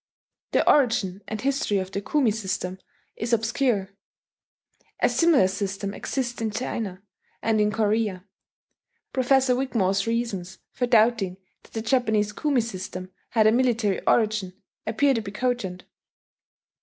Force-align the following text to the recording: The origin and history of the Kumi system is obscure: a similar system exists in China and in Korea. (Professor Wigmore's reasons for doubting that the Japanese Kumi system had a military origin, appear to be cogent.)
The 0.53 0.67
origin 0.67 1.21
and 1.27 1.39
history 1.39 1.77
of 1.77 1.91
the 1.91 2.01
Kumi 2.01 2.31
system 2.31 2.79
is 3.15 3.33
obscure: 3.33 3.89
a 4.99 5.07
similar 5.07 5.47
system 5.47 5.93
exists 5.93 6.41
in 6.41 6.49
China 6.49 7.03
and 7.43 7.61
in 7.61 7.69
Korea. 7.71 8.25
(Professor 9.13 9.55
Wigmore's 9.55 10.07
reasons 10.07 10.57
for 10.71 10.87
doubting 10.87 11.37
that 11.61 11.73
the 11.73 11.83
Japanese 11.83 12.33
Kumi 12.33 12.61
system 12.61 13.11
had 13.29 13.45
a 13.45 13.51
military 13.51 14.01
origin, 14.07 14.53
appear 14.87 15.13
to 15.13 15.21
be 15.21 15.31
cogent.) 15.31 15.83